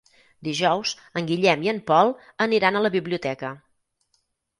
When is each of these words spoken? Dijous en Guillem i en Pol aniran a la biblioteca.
Dijous 0.45 0.93
en 1.19 1.27
Guillem 1.31 1.65
i 1.65 1.69
en 1.73 1.81
Pol 1.91 2.09
aniran 2.47 2.79
a 2.79 2.81
la 2.87 2.91
biblioteca. 2.97 3.53